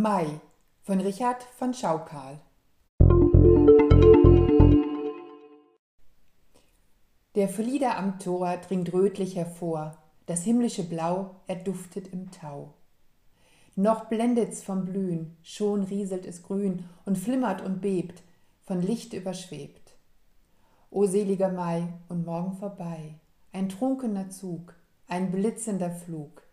[0.00, 0.28] Mai
[0.84, 2.38] von Richard von Schaukal
[7.34, 12.74] Der Flieder am Tor dringt rötlich hervor, das himmlische Blau erduftet im Tau.
[13.74, 18.22] Noch blendet's vom Blühen, schon rieselt es grün und flimmert und bebt,
[18.62, 19.96] von Licht überschwebt.
[20.90, 23.16] O seliger Mai und morgen vorbei,
[23.52, 24.76] ein trunkener Zug,
[25.08, 26.47] ein blitzender Flug.